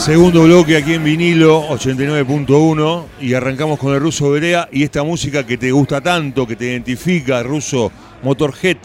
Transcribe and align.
Segundo 0.00 0.44
bloque 0.44 0.78
aquí 0.78 0.94
en 0.94 1.04
vinilo 1.04 1.60
89.1 1.68 3.04
y 3.20 3.34
arrancamos 3.34 3.78
con 3.78 3.92
el 3.92 4.00
ruso 4.00 4.30
Berea 4.30 4.66
y 4.72 4.82
esta 4.82 5.02
música 5.02 5.46
que 5.46 5.58
te 5.58 5.70
gusta 5.72 6.00
tanto, 6.00 6.46
que 6.46 6.56
te 6.56 6.64
identifica, 6.64 7.42
ruso 7.42 7.92
Motorhead, 8.22 8.78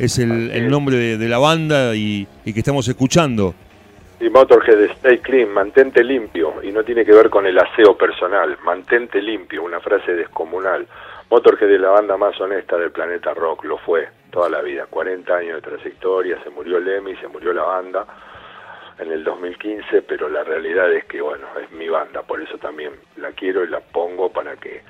es 0.00 0.18
el, 0.18 0.68
nombre 0.68 0.96
de, 1.16 1.28
la 1.28 1.38
banda 1.38 1.94
y, 1.94 2.26
que 2.44 2.58
estamos 2.58 2.88
escuchando. 2.88 3.54
Y 4.18 4.28
Motorhead, 4.28 4.90
stay 4.96 5.18
clean, 5.18 5.50
mantente 5.50 6.02
limpio, 6.02 6.54
y 6.60 6.72
no 6.72 6.82
tiene 6.82 7.04
que 7.04 7.12
ver 7.12 7.30
con 7.30 7.46
el 7.46 7.56
aseo 7.56 7.96
personal, 7.96 8.58
mantente 8.64 9.22
limpio, 9.22 9.62
una 9.62 9.78
frase 9.78 10.14
descomunal. 10.14 10.84
Motorhead 11.30 11.70
es 11.70 11.80
la 11.80 11.90
banda 11.90 12.16
más 12.16 12.38
honesta 12.40 12.76
del 12.76 12.90
planeta 12.90 13.32
rock, 13.34 13.64
lo 13.66 13.78
fue 13.78 14.08
toda 14.32 14.48
la 14.48 14.62
vida, 14.62 14.86
40 14.90 15.32
años 15.32 15.62
de 15.62 15.70
trayectoria, 15.70 16.42
se 16.42 16.50
murió 16.50 16.80
Lemmy, 16.80 17.14
se 17.18 17.28
murió 17.28 17.52
la 17.52 17.62
banda 17.62 18.04
en 18.98 19.12
el 19.12 19.24
2015, 19.24 20.02
pero 20.02 20.28
la 20.28 20.42
realidad 20.44 20.92
es 20.92 21.04
que, 21.04 21.20
bueno, 21.20 21.46
es 21.62 21.70
mi 21.72 21.88
banda, 21.88 22.22
por 22.22 22.40
eso 22.40 22.56
también 22.58 22.92
la 23.16 23.30
quiero 23.32 23.64
y 23.64 23.68
la 23.68 23.80
pongo 23.80 24.30
para 24.30 24.56
que 24.56 24.82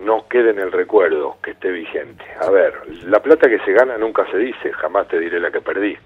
no 0.00 0.26
quede 0.28 0.50
en 0.50 0.58
el 0.58 0.72
recuerdo, 0.72 1.36
que 1.42 1.52
esté 1.52 1.70
vigente. 1.70 2.24
A 2.40 2.50
ver, 2.50 2.74
la 3.04 3.20
plata 3.20 3.48
que 3.48 3.58
se 3.60 3.72
gana 3.72 3.98
nunca 3.98 4.24
se 4.30 4.38
dice, 4.38 4.72
jamás 4.72 5.08
te 5.08 5.18
diré 5.18 5.40
la 5.40 5.50
que 5.50 5.60
perdí. 5.60 5.96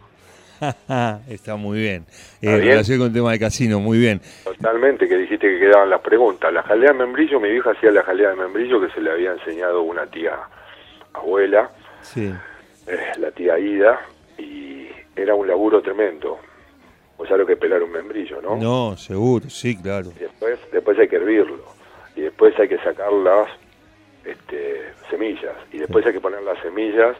Está 1.28 1.56
muy 1.56 1.80
bien. 1.80 2.06
En 2.40 2.60
relación 2.60 2.98
con 2.98 3.08
el 3.08 3.12
tema 3.12 3.32
de 3.32 3.38
casino, 3.38 3.80
muy 3.80 3.98
bien. 3.98 4.20
Totalmente, 4.44 5.08
que 5.08 5.16
dijiste 5.16 5.48
que 5.48 5.58
quedaban 5.58 5.90
las 5.90 6.00
preguntas. 6.00 6.52
La 6.52 6.62
jalea 6.62 6.92
de 6.92 6.98
membrillo, 6.98 7.40
mi 7.40 7.50
vieja 7.50 7.70
hacía 7.70 7.90
la 7.90 8.02
jalea 8.02 8.30
de 8.30 8.36
membrillo 8.36 8.80
que 8.80 8.92
se 8.92 9.00
le 9.00 9.10
había 9.10 9.32
enseñado 9.32 9.82
una 9.82 10.06
tía 10.06 10.38
abuela, 11.12 11.70
sí. 12.02 12.32
Eh, 12.86 13.12
la 13.18 13.30
tía 13.30 13.58
Ida, 13.58 14.00
y 14.38 14.88
era 15.16 15.34
un 15.34 15.46
laburo 15.46 15.80
tremendo. 15.80 16.38
Pues 17.16 17.30
ya 17.30 17.36
lo 17.36 17.46
que 17.46 17.56
pelar 17.56 17.82
un 17.82 17.92
membrillo, 17.92 18.42
¿no? 18.42 18.56
No, 18.56 18.96
seguro, 18.96 19.48
sí, 19.48 19.80
claro. 19.80 20.10
después, 20.18 20.58
después 20.72 20.98
hay 20.98 21.08
que 21.08 21.16
hervirlo. 21.16 21.62
Y 22.16 22.22
después 22.22 22.58
hay 22.58 22.68
que 22.68 22.78
sacar 22.78 23.12
las 23.12 23.48
este, 24.24 24.92
semillas. 25.10 25.54
Y 25.72 25.78
después 25.78 26.04
hay 26.06 26.12
que 26.12 26.20
poner 26.20 26.42
las 26.42 26.60
semillas 26.60 27.16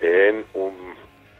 en 0.00 0.44
un 0.54 0.94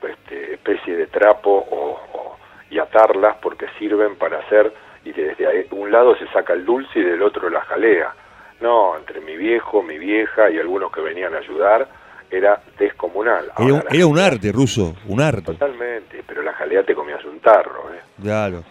este, 0.08 0.54
especie 0.54 0.96
de 0.96 1.06
trapo 1.06 1.66
o, 1.70 2.36
y 2.70 2.78
atarlas 2.78 3.36
porque 3.40 3.66
sirven 3.78 4.16
para 4.16 4.38
hacer, 4.40 4.72
y 5.04 5.12
desde 5.12 5.66
un 5.70 5.92
lado 5.92 6.16
se 6.16 6.26
saca 6.28 6.52
el 6.54 6.64
dulce 6.64 6.98
y 6.98 7.02
del 7.02 7.22
otro 7.22 7.48
la 7.50 7.60
jalea. 7.62 8.14
No, 8.60 8.96
entre 8.96 9.20
mi 9.20 9.36
viejo, 9.36 9.82
mi 9.82 9.98
vieja 9.98 10.50
y 10.50 10.58
algunos 10.58 10.90
que 10.90 11.00
venían 11.00 11.34
a 11.34 11.38
ayudar, 11.38 11.88
era 12.30 12.60
descomunal. 12.78 13.50
era, 13.90 14.06
un 14.06 14.18
arte 14.18 14.52
ruso, 14.52 14.96
un 15.06 15.20
arte. 15.20 15.52
Totalmente, 15.52 16.22
pero 16.26 16.42
la 16.42 16.52
jalea 16.52 16.82
te 16.82 16.94
comías 16.94 17.24
un 17.24 17.40
tarro. 17.40 17.92
¿eh? 17.92 18.00
Claro. 18.20 18.64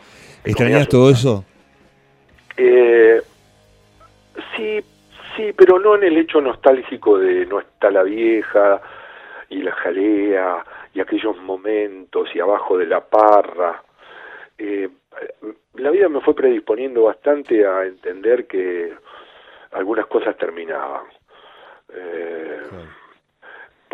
¿Extrañas 0.44 0.88
todo 0.88 1.10
eso? 1.10 1.46
Eh, 2.58 3.22
sí, 4.56 4.84
sí, 5.36 5.54
pero 5.58 5.80
no 5.80 5.96
en 5.96 6.04
el 6.04 6.18
hecho 6.18 6.42
nostálgico 6.42 7.18
de 7.18 7.46
no 7.46 7.60
está 7.60 7.90
la 7.90 8.04
vieja 8.04 8.82
y 9.50 9.62
la 9.62 9.72
jalea 9.72 10.66
y 10.94 11.00
aquellos 11.00 11.38
momentos 11.38 12.30
y 12.36 12.40
abajo 12.40 12.78
de 12.78 12.88
la 12.88 13.02
parra. 13.02 13.82
Eh, 14.58 14.90
la 15.76 15.90
vida 15.90 16.10
me 16.10 16.22
fue 16.22 16.36
predisponiendo 16.36 17.04
bastante 17.04 17.66
a 17.66 17.84
entender 17.84 18.48
que 18.48 18.94
algunas 19.72 20.06
cosas 20.08 20.38
terminaban. 20.38 21.06
Eh, 21.94 22.62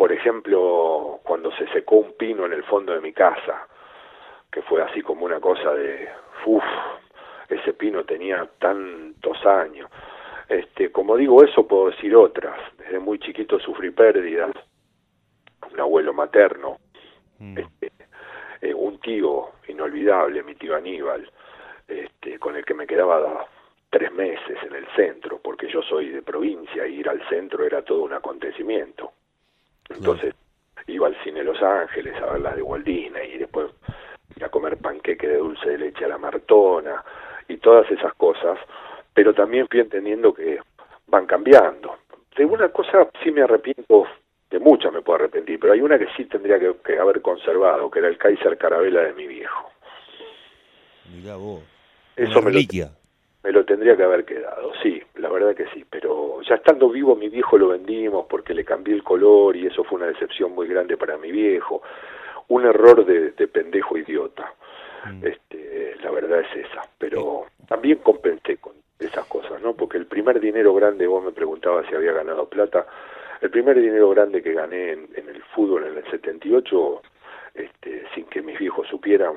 por 0.00 0.12
ejemplo, 0.12 1.20
cuando 1.24 1.52
se 1.52 1.68
secó 1.74 1.96
un 1.96 2.14
pino 2.14 2.46
en 2.46 2.54
el 2.54 2.64
fondo 2.64 2.94
de 2.94 3.02
mi 3.02 3.12
casa, 3.12 3.68
que 4.50 4.62
fue 4.62 4.80
así 4.82 5.02
como 5.02 5.26
una 5.26 5.40
cosa 5.40 5.74
de, 5.74 6.08
uff, 6.46 6.64
ese 7.50 7.74
pino 7.74 8.02
tenía 8.04 8.48
tantos 8.58 9.44
años. 9.44 9.90
Este, 10.48 10.90
como 10.90 11.18
digo 11.18 11.44
eso, 11.44 11.68
puedo 11.68 11.90
decir 11.90 12.16
otras. 12.16 12.58
Desde 12.78 12.98
muy 12.98 13.18
chiquito 13.18 13.60
sufrí 13.60 13.90
pérdidas. 13.90 14.52
Un 15.70 15.78
abuelo 15.78 16.14
materno, 16.14 16.78
mm. 17.38 17.58
este, 17.58 17.92
eh, 18.62 18.72
un 18.72 18.98
tío 19.00 19.50
inolvidable, 19.68 20.42
mi 20.42 20.54
tío 20.54 20.76
Aníbal, 20.76 21.30
este, 21.86 22.38
con 22.38 22.56
el 22.56 22.64
que 22.64 22.72
me 22.72 22.86
quedaba 22.86 23.46
tres 23.90 24.10
meses 24.12 24.56
en 24.62 24.76
el 24.76 24.86
centro, 24.96 25.40
porque 25.44 25.68
yo 25.68 25.82
soy 25.82 26.08
de 26.08 26.22
provincia 26.22 26.86
y 26.86 27.00
ir 27.00 27.08
al 27.10 27.20
centro 27.28 27.66
era 27.66 27.82
todo 27.82 28.04
un 28.04 28.14
acontecimiento. 28.14 29.12
Entonces 29.90 30.34
iba 30.86 31.06
al 31.06 31.16
cine 31.22 31.44
Los 31.44 31.62
Ángeles 31.62 32.14
a 32.22 32.32
ver 32.32 32.40
las 32.40 32.56
de 32.56 32.62
Walt 32.62 32.84
Disney 32.84 33.34
y 33.34 33.38
después 33.38 33.70
a 34.42 34.48
comer 34.48 34.78
panqueque 34.78 35.28
de 35.28 35.36
dulce 35.36 35.70
de 35.70 35.78
leche 35.78 36.04
a 36.04 36.08
la 36.08 36.18
Martona 36.18 37.04
y 37.48 37.58
todas 37.58 37.90
esas 37.90 38.14
cosas, 38.14 38.58
pero 39.12 39.34
también 39.34 39.66
fui 39.68 39.80
entendiendo 39.80 40.32
que 40.32 40.58
van 41.08 41.26
cambiando. 41.26 41.98
De 42.36 42.44
una 42.44 42.68
cosa 42.70 43.08
sí 43.22 43.30
me 43.30 43.42
arrepiento, 43.42 44.06
de 44.50 44.58
muchas 44.58 44.92
me 44.92 45.02
puedo 45.02 45.16
arrepentir, 45.16 45.58
pero 45.60 45.72
hay 45.72 45.80
una 45.80 45.98
que 45.98 46.06
sí 46.16 46.24
tendría 46.24 46.58
que, 46.58 46.98
haber 46.98 47.20
conservado, 47.20 47.90
que 47.90 47.98
era 47.98 48.08
el 48.08 48.16
Kaiser 48.16 48.56
Carabela 48.56 49.02
de 49.02 49.12
mi 49.12 49.26
viejo. 49.26 49.70
Mirá 51.12 51.36
vos. 51.36 51.62
Eso 52.16 52.40
me 52.40 52.52
me 53.42 53.52
lo 53.52 53.64
tendría 53.64 53.96
que 53.96 54.02
haber 54.02 54.24
quedado, 54.24 54.72
sí, 54.82 55.02
la 55.20 55.28
verdad 55.28 55.54
que 55.54 55.66
sí, 55.74 55.84
pero 55.88 56.40
ya 56.42 56.56
estando 56.56 56.88
vivo 56.88 57.14
mi 57.14 57.28
viejo 57.28 57.58
lo 57.58 57.68
vendimos 57.68 58.26
porque 58.28 58.54
le 58.54 58.64
cambié 58.64 58.94
el 58.94 59.02
color 59.02 59.56
y 59.56 59.66
eso 59.66 59.84
fue 59.84 59.98
una 59.98 60.08
decepción 60.08 60.52
muy 60.52 60.66
grande 60.66 60.96
para 60.96 61.16
mi 61.16 61.30
viejo, 61.30 61.82
un 62.48 62.64
error 62.64 63.04
de, 63.04 63.30
pendejo 63.48 63.96
idiota, 63.96 64.52
mm. 65.06 65.26
este, 65.26 65.96
la 66.02 66.10
verdad 66.10 66.40
es 66.40 66.66
esa, 66.66 66.82
pero 66.98 67.46
también 67.68 67.98
compensé 67.98 68.56
con 68.56 68.72
esas 68.98 69.24
cosas, 69.26 69.60
¿no? 69.62 69.74
Porque 69.74 69.98
el 69.98 70.06
primer 70.06 70.40
dinero 70.40 70.74
grande, 70.74 71.06
vos 71.06 71.24
me 71.24 71.32
preguntabas 71.32 71.86
si 71.86 71.94
había 71.94 72.12
ganado 72.12 72.48
plata, 72.48 72.86
el 73.40 73.50
primer 73.50 73.80
dinero 73.80 74.10
grande 74.10 74.42
que 74.42 74.52
gané 74.52 74.92
en, 74.92 75.08
en 75.14 75.28
el 75.28 75.42
fútbol 75.54 75.86
en 75.86 75.96
el 75.96 76.10
78, 76.10 77.02
este, 77.54 78.04
sin 78.14 78.26
que 78.26 78.42
mis 78.42 78.58
viejos 78.58 78.86
supieran, 78.88 79.34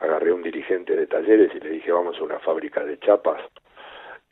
agarré 0.00 0.30
a 0.30 0.34
un 0.34 0.42
dirigente 0.42 0.96
de 0.96 1.06
talleres 1.06 1.54
y 1.54 1.60
le 1.60 1.70
dije 1.70 1.92
vamos 1.92 2.18
a 2.18 2.24
una 2.24 2.38
fábrica 2.38 2.84
de 2.84 2.98
chapas 2.98 3.40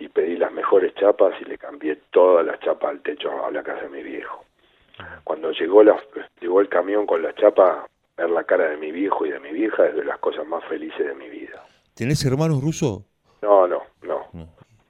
y 0.00 0.08
pedí 0.08 0.36
las 0.36 0.50
mejores 0.52 0.94
chapas 0.94 1.34
y 1.40 1.44
le 1.44 1.58
cambié 1.58 1.96
todas 2.10 2.44
las 2.44 2.58
chapas 2.60 2.90
al 2.90 3.00
techo 3.02 3.44
a 3.44 3.50
la 3.50 3.62
casa 3.62 3.82
de 3.82 3.90
mi 3.90 4.02
viejo. 4.02 4.44
Cuando 5.24 5.52
llegó, 5.52 5.82
la, 5.82 5.96
llegó 6.40 6.60
el 6.60 6.68
camión 6.68 7.06
con 7.06 7.22
la 7.22 7.34
chapa, 7.34 7.86
ver 8.16 8.30
la 8.30 8.44
cara 8.44 8.68
de 8.68 8.76
mi 8.76 8.90
viejo 8.90 9.24
y 9.24 9.30
de 9.30 9.40
mi 9.40 9.50
vieja 9.50 9.86
es 9.86 9.94
de 9.94 10.04
las 10.04 10.18
cosas 10.18 10.46
más 10.46 10.64
felices 10.64 11.06
de 11.06 11.14
mi 11.14 11.28
vida. 11.28 11.64
¿Tenés 11.94 12.24
hermanos 12.24 12.62
rusos? 12.62 13.02
No, 13.42 13.66
no, 13.66 13.82
no. 14.02 14.26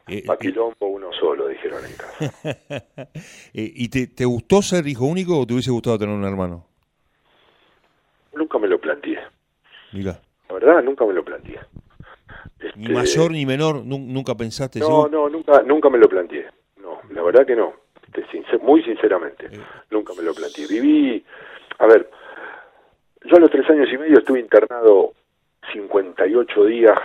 Eh, 0.09 0.25
Paquilombo 0.27 0.75
eh, 0.81 0.87
uno 0.87 1.13
solo, 1.13 1.49
dijeron 1.49 1.81
en 1.85 1.93
casa. 1.95 2.35
Eh, 3.53 3.73
¿Y 3.75 3.89
te, 3.89 4.07
te 4.07 4.25
gustó 4.25 4.63
ser 4.63 4.87
hijo 4.87 5.05
único 5.05 5.39
o 5.39 5.47
te 5.47 5.55
hubiese 5.55 5.71
gustado 5.71 5.99
tener 5.99 6.15
un 6.15 6.25
hermano? 6.25 6.67
Nunca 8.33 8.59
me 8.59 8.69
lo 8.69 8.81
planteé. 8.81 9.19
Mira. 9.93 10.21
La 10.49 10.55
verdad, 10.55 10.83
nunca 10.83 11.05
me 11.05 11.13
lo 11.13 11.25
planteé. 11.25 11.59
Ni 12.77 12.85
este, 12.85 12.95
mayor 12.95 13.31
ni 13.31 13.47
menor, 13.47 13.85
nunca 13.85 14.35
pensaste. 14.35 14.81
No, 14.81 15.09
no, 15.09 15.29
nunca, 15.29 15.63
nunca 15.63 15.91
me 15.91 15.99
lo 15.99 16.09
planteé. 16.09 16.47
No, 16.83 17.01
la 17.11 17.23
verdad 17.23 17.47
que 17.47 17.57
no. 17.57 17.73
Este, 18.13 18.59
muy 18.59 18.83
sinceramente, 18.83 19.47
eh. 19.47 19.61
nunca 19.91 20.13
me 20.15 20.23
lo 20.23 20.35
planteé. 20.35 20.67
Viví, 20.67 21.25
a 21.79 21.87
ver, 21.87 22.11
yo 23.25 23.37
a 23.37 23.41
los 23.41 23.51
tres 23.51 23.69
años 23.71 23.89
y 23.93 23.99
medio 23.99 24.19
estuve 24.19 24.41
internado 24.41 25.13
58 25.73 26.65
días 26.65 26.99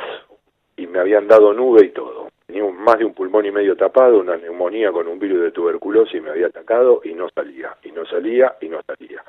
y 0.78 0.88
me 0.88 1.00
habían 1.00 1.28
dado 1.28 1.54
nube 1.54 1.86
y 1.86 1.90
todo. 1.90 2.30
Tenía 2.48 2.64
más 2.70 3.00
de 3.00 3.06
un 3.06 3.14
pulmón 3.14 3.46
y 3.46 3.52
medio 3.52 3.76
tapado, 3.76 4.20
una 4.20 4.38
neumonía 4.38 4.92
con 4.92 5.08
un 5.08 5.20
virus 5.20 5.42
de 5.42 5.52
tuberculosis 5.52 6.22
me 6.22 6.30
había 6.30 6.48
atacado 6.48 7.02
y 7.04 7.14
no 7.14 7.28
salía, 7.34 7.76
y 7.84 7.92
no 7.92 8.06
salía, 8.06 8.56
y 8.62 8.70
no 8.70 8.82
salía 8.84 9.24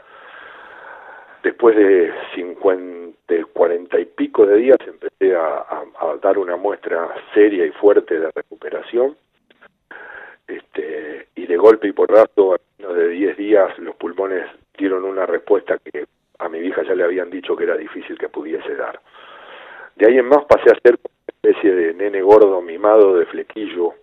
después 1.47 1.77
de 1.77 2.13
50, 2.35 3.19
de 3.29 3.45
40 3.45 4.01
y 4.01 4.05
pico 4.05 4.45
de 4.47 4.57
días 4.57 4.79
empecé 4.85 5.37
a, 5.37 5.85
dar 6.21 6.39
una 6.39 6.57
muestra 6.57 7.09
seria 7.35 7.65
y 7.65 7.71
fuerte 7.71 8.19
de 8.19 8.31
recuperación 8.35 9.17
este, 10.49 11.29
y 11.37 11.47
de 11.47 11.57
golpe 11.57 11.87
y 11.87 11.93
porrazo, 11.93 12.57
en 12.79 12.95
de 12.97 13.09
10 13.11 13.37
días 13.37 13.79
los 13.79 13.95
pulmones 13.95 14.45
dieron 14.77 15.05
una 15.05 15.25
respuesta 15.25 15.79
que 15.79 16.07
a 16.41 16.49
mi 16.49 16.59
vieja 16.59 16.83
ya 16.83 16.97
le 16.97 17.05
habían 17.05 17.31
dicho 17.31 17.55
que 17.55 17.63
era 17.63 17.77
difícil 17.77 18.19
que 18.19 18.29
pudiese 18.29 18.75
dar. 18.75 18.99
De 19.95 20.07
ahí 20.07 20.19
en 20.19 20.27
más 20.27 20.45
pasé 20.47 20.71
a 20.71 20.81
ser 20.81 20.99
una 20.99 21.27
especie 21.29 21.73
de 21.73 21.95
nene 21.95 22.23
gordo 22.23 22.61
mimado 22.61 23.17
de 23.17 23.27
flequillo 23.27 23.95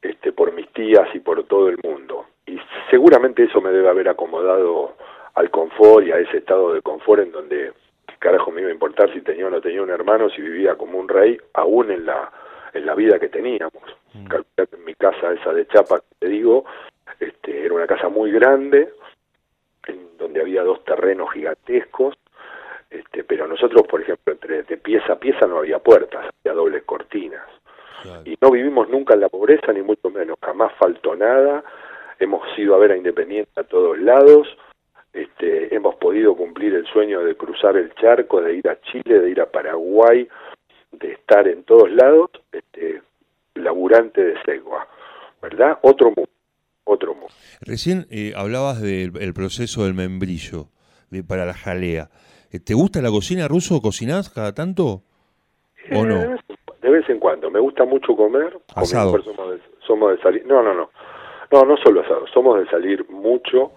este, 0.00 0.32
por 0.32 0.52
mis 0.54 0.68
tías 0.72 1.06
y 1.14 1.20
por 1.20 1.44
todo 1.44 1.68
el 1.68 1.78
mundo. 1.84 2.24
Y 2.46 2.58
seguramente 2.90 3.44
eso 3.44 3.60
me 3.60 3.70
debe 3.70 3.90
haber 3.90 4.08
acomodado 4.08 4.94
al 5.34 5.50
confort 5.50 6.06
y 6.06 6.12
a 6.12 6.18
ese 6.18 6.38
estado 6.38 6.74
de 6.74 6.82
confort 6.82 7.22
en 7.22 7.32
donde 7.32 7.72
carajo 8.18 8.50
me 8.50 8.62
iba 8.62 8.70
a 8.70 8.74
importar 8.74 9.12
si 9.12 9.20
tenía 9.20 9.46
o 9.46 9.50
no 9.50 9.60
tenía 9.60 9.82
un 9.82 9.90
hermano, 9.90 10.30
si 10.30 10.40
vivía 10.40 10.76
como 10.76 10.98
un 10.98 11.08
rey, 11.08 11.38
aún 11.52 11.90
en 11.90 12.06
la 12.06 12.30
en 12.74 12.86
la 12.86 12.94
vida 12.94 13.18
que 13.18 13.28
teníamos. 13.28 13.82
Mm. 14.12 14.26
en 14.56 14.84
mi 14.84 14.94
casa 14.94 15.32
esa 15.32 15.52
de 15.52 15.66
Chapa, 15.66 16.00
te 16.18 16.28
digo, 16.28 16.64
este, 17.20 17.64
era 17.64 17.74
una 17.74 17.86
casa 17.86 18.08
muy 18.08 18.30
grande, 18.32 18.92
en 19.86 20.16
donde 20.18 20.40
había 20.40 20.62
dos 20.62 20.84
terrenos 20.84 21.32
gigantescos, 21.32 22.16
Este, 22.90 23.24
pero 23.24 23.48
nosotros, 23.48 23.82
por 23.88 24.02
ejemplo, 24.02 24.32
entre 24.32 24.62
de 24.62 24.76
pieza 24.76 25.14
a 25.14 25.18
pieza 25.18 25.46
no 25.46 25.58
había 25.58 25.80
puertas, 25.80 26.26
había 26.44 26.54
dobles 26.54 26.84
cortinas. 26.84 27.42
Y 28.24 28.36
no 28.40 28.50
vivimos 28.50 28.88
nunca 28.88 29.14
en 29.14 29.20
la 29.20 29.28
pobreza, 29.30 29.72
ni 29.72 29.80
mucho 29.80 30.10
menos. 30.10 30.36
Jamás 30.42 30.72
faltó 30.74 31.16
nada. 31.16 31.64
Hemos 32.18 32.42
ido 32.58 32.74
a 32.74 32.78
ver 32.78 32.92
a 32.92 32.96
Independiente 32.96 33.58
a 33.58 33.64
todos 33.64 33.98
lados. 33.98 34.46
Este, 35.14 35.72
hemos 35.72 35.94
podido 35.94 36.36
cumplir 36.36 36.74
el 36.74 36.84
sueño 36.86 37.20
de 37.20 37.36
cruzar 37.36 37.76
el 37.76 37.94
charco, 37.94 38.42
de 38.42 38.56
ir 38.56 38.68
a 38.68 38.80
Chile, 38.80 39.20
de 39.20 39.30
ir 39.30 39.40
a 39.40 39.46
Paraguay, 39.46 40.28
de 40.90 41.12
estar 41.12 41.46
en 41.46 41.62
todos 41.62 41.88
lados, 41.92 42.30
este, 42.50 43.00
laburante 43.54 44.24
de 44.24 44.34
Segua, 44.44 44.88
¿verdad? 45.40 45.78
Otro 45.82 46.08
mundo, 46.08 46.28
otro 46.82 47.14
mundo. 47.14 47.32
Recién 47.60 48.06
eh, 48.10 48.32
hablabas 48.34 48.82
del 48.82 49.32
proceso 49.34 49.84
del 49.84 49.94
membrillo 49.94 50.66
de, 51.10 51.22
para 51.22 51.46
la 51.46 51.54
jalea. 51.54 52.10
Eh, 52.50 52.58
¿Te 52.58 52.74
gusta 52.74 53.00
la 53.00 53.10
cocina 53.10 53.46
ruso? 53.46 53.80
¿Cocinás 53.80 54.30
cada 54.30 54.52
tanto? 54.52 55.02
¿O 55.92 56.04
no? 56.04 56.22
Eh, 56.22 56.36
de 56.82 56.90
vez 56.90 57.08
en 57.08 57.20
cuando. 57.20 57.50
Me 57.50 57.60
gusta 57.60 57.84
mucho 57.84 58.16
comer. 58.16 58.58
Asado. 58.74 59.22
Somos 59.22 59.50
de, 59.52 59.60
somos 59.86 60.10
de 60.10 60.22
salir. 60.22 60.44
No, 60.44 60.60
no, 60.60 60.74
no. 60.74 60.90
No, 61.52 61.62
no 61.62 61.76
solo 61.76 62.00
asado. 62.00 62.26
Somos 62.32 62.58
de 62.58 62.66
salir 62.68 63.08
mucho 63.08 63.70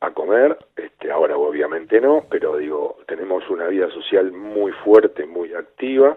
a 0.00 0.10
comer. 0.10 0.58
Este, 0.76 1.10
ahora 1.10 1.36
obviamente 1.36 2.00
no, 2.00 2.24
pero 2.30 2.56
digo, 2.56 2.98
tenemos 3.06 3.48
una 3.50 3.66
vida 3.66 3.90
social 3.90 4.32
muy 4.32 4.72
fuerte, 4.72 5.26
muy 5.26 5.54
activa. 5.54 6.16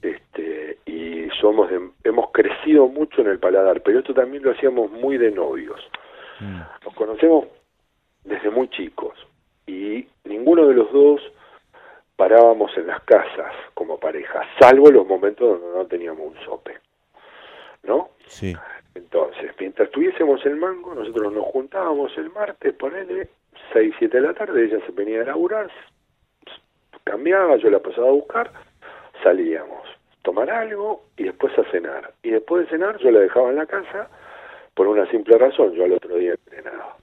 Este, 0.00 0.78
y 0.86 1.28
somos 1.40 1.70
hemos 2.04 2.30
crecido 2.30 2.86
mucho 2.86 3.20
en 3.20 3.28
el 3.28 3.38
paladar, 3.38 3.80
pero 3.82 3.98
esto 3.98 4.14
también 4.14 4.42
lo 4.42 4.52
hacíamos 4.52 4.90
muy 4.90 5.18
de 5.18 5.30
novios. 5.30 5.80
Mm. 6.40 6.60
Nos 6.84 6.94
conocemos 6.94 7.46
desde 8.24 8.50
muy 8.50 8.68
chicos 8.68 9.14
y 9.66 10.06
ninguno 10.24 10.66
de 10.66 10.74
los 10.74 10.92
dos 10.92 11.20
parábamos 12.16 12.76
en 12.76 12.86
las 12.86 13.00
casas 13.02 13.52
como 13.74 13.98
pareja, 13.98 14.42
salvo 14.58 14.90
los 14.90 15.06
momentos 15.06 15.60
donde 15.60 15.78
no 15.78 15.86
teníamos 15.86 16.26
un 16.26 16.44
sope. 16.44 16.78
¿No? 17.84 18.10
Sí. 18.26 18.54
Entonces, 19.10 19.52
mientras 19.58 19.90
tuviésemos 19.90 20.44
el 20.44 20.56
mango, 20.56 20.94
nosotros 20.94 21.32
nos 21.32 21.46
juntábamos 21.46 22.12
el 22.18 22.28
martes, 22.28 22.74
ponele 22.74 23.30
6, 23.72 23.94
7 23.98 24.14
de 24.14 24.22
la 24.22 24.34
tarde, 24.34 24.66
ella 24.66 24.84
se 24.84 24.92
venía 24.92 25.22
a 25.22 25.24
laburar, 25.24 25.70
cambiaba, 27.04 27.56
yo 27.56 27.70
la 27.70 27.78
pasaba 27.78 28.08
a 28.08 28.12
buscar, 28.12 28.52
salíamos, 29.22 29.88
tomar 30.20 30.50
algo 30.50 31.04
y 31.16 31.24
después 31.24 31.58
a 31.58 31.64
cenar. 31.70 32.12
Y 32.22 32.32
después 32.32 32.64
de 32.64 32.70
cenar 32.70 32.98
yo 32.98 33.10
la 33.10 33.20
dejaba 33.20 33.48
en 33.48 33.56
la 33.56 33.64
casa 33.64 34.10
por 34.74 34.86
una 34.86 35.10
simple 35.10 35.38
razón, 35.38 35.72
yo 35.72 35.84
al 35.84 35.92
otro 35.92 36.16
día 36.16 36.32
entrenaba. 36.32 36.98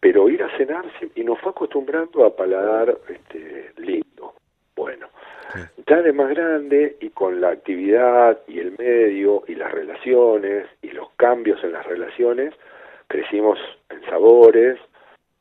Pero 0.00 0.28
ir 0.28 0.42
a 0.42 0.54
cenar 0.58 0.84
y 1.14 1.24
nos 1.24 1.40
fue 1.40 1.52
acostumbrando 1.52 2.26
a 2.26 2.36
paladar 2.36 2.94
este, 3.08 3.72
lindo. 3.78 4.07
Ya 5.86 6.02
de 6.02 6.12
más 6.12 6.28
grande 6.30 6.96
y 7.00 7.10
con 7.10 7.40
la 7.40 7.48
actividad 7.48 8.38
y 8.46 8.58
el 8.60 8.76
medio 8.78 9.44
y 9.46 9.54
las 9.54 9.72
relaciones 9.72 10.66
y 10.82 10.90
los 10.90 11.10
cambios 11.12 11.62
en 11.64 11.72
las 11.72 11.86
relaciones, 11.86 12.54
crecimos 13.06 13.58
en 13.88 14.04
sabores, 14.04 14.78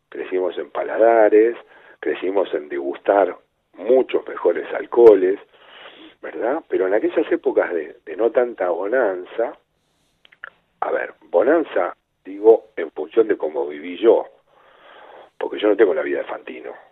crecimos 0.10 0.58
en 0.58 0.72
paladares, 0.72 1.56
crecimos 2.00 2.54
en 2.54 2.70
degustar 2.70 3.36
muchos 3.74 4.28
mejores 4.28 4.66
alcoholes, 4.74 5.40
¿verdad? 6.22 6.64
Pero 6.70 6.88
en 6.88 6.94
aquellas 6.94 7.30
épocas 7.32 7.74
de, 7.74 8.16
no 8.16 8.32
tanta 8.32 8.70
bonanza, 8.70 9.54
a 10.80 10.92
ver, 10.92 11.14
bonanza 11.30 11.96
digo 12.24 12.72
en 12.76 12.92
función 12.92 13.28
de 13.28 13.38
cómo 13.38 13.68
viví 13.68 13.98
yo, 13.98 14.26
porque 15.38 15.60
yo 15.60 15.70
no 15.70 15.78
tengo 15.78 15.94
la 15.94 16.02
vida 16.02 16.20
de 16.20 16.26
Fantino. 16.26 16.87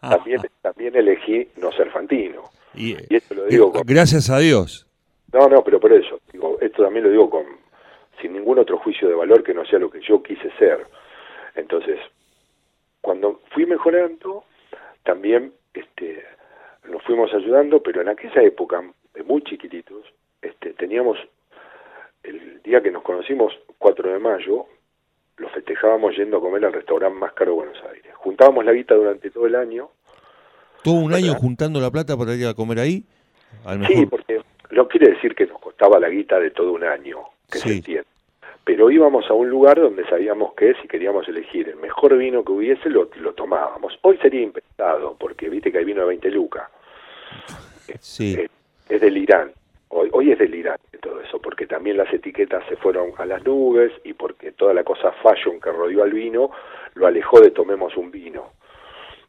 También, 0.00 0.40
también, 0.60 0.96
elegí 0.96 1.48
no 1.56 1.70
ser 1.72 1.90
Fantino. 1.90 2.50
Y, 2.74 2.96
esto 3.14 3.34
lo 3.34 3.44
digo 3.46 3.72
gracias 3.84 4.30
a 4.30 4.38
Dios. 4.38 4.86
No, 5.32 5.48
no, 5.48 5.62
pero 5.62 5.78
por 5.78 5.92
eso, 5.92 6.20
digo, 6.32 6.58
esto 6.60 6.82
también 6.82 7.04
lo 7.04 7.10
digo 7.10 7.30
con 7.30 7.44
sin 8.20 8.32
ningún 8.34 8.58
otro 8.58 8.78
juicio 8.78 9.08
de 9.08 9.14
valor 9.14 9.42
que 9.42 9.54
no 9.54 9.64
sea 9.64 9.78
lo 9.78 9.90
que 9.90 10.00
yo 10.00 10.22
quise 10.22 10.50
ser. 10.58 10.86
Entonces, 11.54 11.98
cuando 13.00 13.40
fui 13.50 13.66
mejorando, 13.66 14.44
también 15.02 15.52
este, 15.74 16.24
nos 16.88 17.02
fuimos 17.02 17.32
ayudando, 17.34 17.82
pero 17.82 18.00
en 18.00 18.08
aquella 18.08 18.42
época, 18.42 18.82
muy 19.26 19.42
chiquititos, 19.42 20.04
este, 20.40 20.72
teníamos 20.74 21.18
el 22.22 22.62
día 22.62 22.82
que 22.82 22.90
nos 22.90 23.02
conocimos, 23.02 23.52
4 23.78 24.12
de 24.12 24.18
mayo, 24.18 24.66
lo 25.42 25.48
festejábamos 25.48 26.16
yendo 26.16 26.38
a 26.38 26.40
comer 26.40 26.64
al 26.64 26.72
restaurante 26.72 27.18
más 27.18 27.32
caro 27.32 27.50
de 27.50 27.56
Buenos 27.56 27.82
Aires. 27.92 28.14
Juntábamos 28.14 28.64
la 28.64 28.72
guita 28.72 28.94
durante 28.94 29.28
todo 29.30 29.46
el 29.46 29.56
año. 29.56 29.90
¿Todo 30.84 30.94
un 30.94 31.12
año 31.12 31.34
juntando 31.34 31.80
la 31.80 31.90
plata 31.90 32.16
para 32.16 32.34
ir 32.34 32.46
a 32.46 32.54
comer 32.54 32.78
ahí? 32.78 33.04
Sí, 33.88 34.06
porque 34.06 34.40
no 34.70 34.86
quiere 34.86 35.14
decir 35.14 35.34
que 35.34 35.46
nos 35.46 35.60
costaba 35.60 35.98
la 35.98 36.08
guita 36.08 36.38
de 36.38 36.52
todo 36.52 36.72
un 36.72 36.84
año, 36.84 37.18
que 37.50 37.58
se 37.58 37.72
entiende. 37.74 38.06
Pero 38.64 38.88
íbamos 38.90 39.28
a 39.28 39.34
un 39.34 39.50
lugar 39.50 39.80
donde 39.80 40.04
sabíamos 40.06 40.54
que 40.54 40.74
si 40.80 40.86
queríamos 40.86 41.28
elegir 41.28 41.68
el 41.68 41.76
mejor 41.76 42.16
vino 42.16 42.44
que 42.44 42.52
hubiese, 42.52 42.88
lo, 42.88 43.10
lo 43.16 43.34
tomábamos. 43.34 43.98
Hoy 44.02 44.18
sería 44.18 44.42
impensado, 44.42 45.16
porque 45.18 45.48
viste 45.48 45.72
que 45.72 45.78
hay 45.78 45.84
vino 45.84 46.02
de 46.02 46.06
20 46.06 46.30
lucas. 46.30 46.68
Sí. 47.98 48.36
Es, 48.38 48.50
es 48.88 49.00
delirante. 49.00 49.54
Hoy, 49.94 50.08
hoy 50.12 50.32
es 50.32 50.38
delirante 50.38 50.96
todo 50.98 51.20
eso, 51.20 51.38
porque 51.38 51.66
también 51.66 51.98
las 51.98 52.10
etiquetas 52.12 52.64
se 52.66 52.76
fueron 52.76 53.12
a 53.18 53.26
las 53.26 53.44
nubes 53.44 53.92
y 54.04 54.14
porque 54.14 54.52
toda 54.52 54.72
la 54.72 54.84
cosa 54.84 55.12
fashion 55.22 55.60
que 55.60 55.70
rodeó 55.70 56.02
al 56.02 56.12
vino 56.12 56.50
lo 56.94 57.06
alejó 57.06 57.40
de 57.40 57.50
tomemos 57.50 57.94
un 57.98 58.10
vino, 58.10 58.52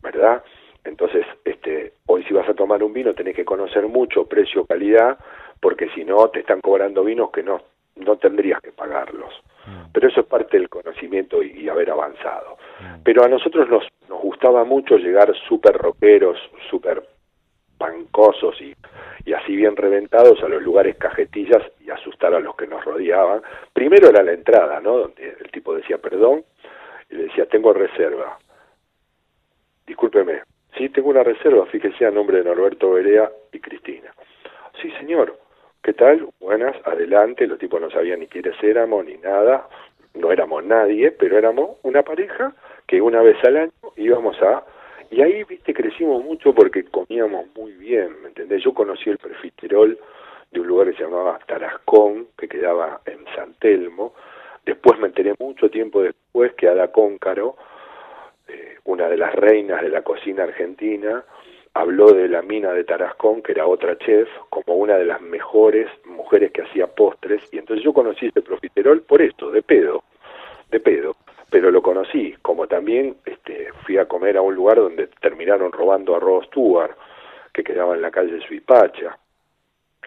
¿verdad? 0.02 0.42
Entonces, 0.86 1.26
este, 1.44 1.94
hoy 2.06 2.24
si 2.24 2.34
vas 2.34 2.48
a 2.48 2.54
tomar 2.54 2.82
un 2.82 2.94
vino 2.94 3.14
tenés 3.14 3.36
que 3.36 3.44
conocer 3.44 3.86
mucho 3.88 4.26
precio, 4.26 4.66
calidad, 4.66 5.18
porque 5.60 5.90
si 5.90 6.06
no 6.06 6.30
te 6.30 6.40
están 6.40 6.62
cobrando 6.62 7.04
vinos 7.04 7.32
que 7.32 7.44
no, 7.44 7.62
no 7.98 8.16
tendrías 8.18 8.62
que 8.62 8.72
pagarlos. 8.72 9.34
Mm. 9.66 9.92
Pero 9.92 10.08
eso 10.08 10.22
es 10.22 10.28
parte 10.28 10.58
del 10.58 10.70
conocimiento 10.70 11.44
y, 11.44 11.68
haber 11.68 11.92
avanzado. 11.92 12.58
Mm. 12.80 13.04
Pero 13.04 13.26
a 13.26 13.28
nosotros 13.28 13.68
nos, 13.70 13.84
nos 14.08 14.22
gustaba 14.22 14.64
mucho 14.64 14.96
llegar 14.96 15.34
súper 15.48 15.78
rockeros, 15.78 16.38
súper 16.70 17.04
pancosos 17.78 18.62
y 18.62 18.74
y 19.26 19.34
así 19.34 19.56
bien 19.56 19.76
reventados 19.76 20.42
a 20.44 20.48
los 20.48 20.62
lugares 20.62 20.98
cajetillas 20.98 21.64
y 21.80 21.90
asustar 21.90 22.34
a 22.34 22.40
los 22.40 22.56
que 22.56 22.68
nos 22.68 22.84
rodeaban. 22.84 23.42
Primero 23.74 24.10
era 24.10 24.24
la 24.24 24.34
entrada, 24.34 24.80
¿no? 24.80 24.98
Donde 24.98 25.38
el 25.40 25.52
tipo 25.52 25.76
decía 25.76 25.98
perdón 25.98 26.44
y 27.10 27.16
le 27.16 27.24
decía 27.24 27.46
tengo 27.46 27.74
reserva. 27.74 28.38
Discúlpeme, 29.86 30.42
sí 30.78 30.90
tengo 30.90 31.10
una 31.10 31.24
reserva, 31.24 31.66
fíjese 31.66 32.06
a 32.06 32.12
nombre 32.12 32.38
de 32.38 32.46
Norberto 32.46 32.92
Berea 32.92 33.30
y 33.52 33.60
Cristina. 33.60 34.14
Sí, 34.82 34.92
señor. 34.92 35.38
¿Qué 35.84 35.94
tal? 35.94 36.30
Buenas, 36.40 36.76
adelante. 36.86 37.46
Los 37.46 37.60
tipos 37.60 37.82
no 37.82 37.90
sabían 37.90 38.22
ni 38.22 38.28
quiénes 38.28 38.56
éramos 38.64 39.06
ni 39.06 39.18
nada. 39.18 39.68
No 40.14 40.32
éramos 40.32 40.64
nadie, 40.64 41.12
pero 41.12 41.38
éramos 41.38 41.78
una 41.84 42.04
pareja 42.04 42.54
que 42.88 43.02
una 43.02 43.22
vez 43.22 43.36
al 43.44 43.58
año 43.58 43.72
íbamos 43.98 44.42
a 44.42 44.64
y 45.14 45.22
ahí, 45.22 45.44
viste, 45.44 45.76
crecimos 45.76 46.24
mucho 46.24 46.56
porque 46.56 46.86
comíamos 46.86 47.46
muy 47.56 47.74
bien, 47.74 48.20
¿me 48.24 48.30
entendés? 48.30 48.64
Yo 48.64 48.74
conocí 48.74 49.12
el 49.12 49.20
prefiterol 49.20 50.00
de 50.52 50.60
un 50.60 50.68
lugar 50.68 50.90
que 50.90 50.98
se 50.98 51.04
llamaba 51.04 51.38
Tarascón, 51.46 52.30
que 52.36 52.48
quedaba 52.48 53.00
en 53.06 53.24
San 53.36 53.54
Telmo. 53.60 54.16
Después 54.66 54.98
me 55.00 55.08
enteré 55.08 55.36
mucho 55.38 55.70
tiempo 55.70 56.02
después 56.02 56.54
que 56.54 56.68
Ada 56.68 56.92
Cóncaro, 56.92 57.58
eh, 58.48 58.78
una 58.86 59.08
de 59.08 59.18
las 59.18 59.36
reinas 59.36 59.84
de 59.84 59.90
la 59.90 60.02
cocina 60.02 60.46
argentina, 60.46 61.24
habló 61.76 62.12
de 62.12 62.28
la 62.28 62.42
mina 62.42 62.72
de 62.72 62.84
Tarascón, 62.84 63.44
que 63.44 63.52
era 63.52 63.68
otra 63.68 63.96
chef, 64.00 64.28
como 64.50 64.78
una 64.78 64.98
de 64.98 65.06
las 65.06 65.22
mejores 65.22 65.90
mujeres 66.06 66.52
que 66.52 66.64
hacía 66.64 66.88
postres. 66.88 67.48
Y 67.52 67.60
entonces 67.60 67.86
yo 67.86 67.94
conocí 67.94 68.26
ese 68.26 68.42
profiterol 68.42 69.04
por 69.04 69.22
esto, 69.22 69.52
de 69.52 69.62
pedo, 69.62 70.04
de 70.72 70.80
pedo 70.80 71.16
pero 71.54 71.70
lo 71.70 71.84
conocí, 71.84 72.34
como 72.42 72.66
también 72.66 73.16
este, 73.26 73.68
fui 73.86 74.00
a 74.00 74.08
comer 74.08 74.38
a 74.38 74.42
un 74.42 74.56
lugar 74.56 74.78
donde 74.78 75.06
terminaron 75.22 75.72
robando 75.72 76.16
a 76.16 76.20
Ross 76.20 76.48
Stewart, 76.48 76.98
que 77.54 77.64
quedaba 77.64 77.94
en 77.94 78.02
la 78.02 78.10
calle 78.10 78.42
Suipacha, 78.48 79.20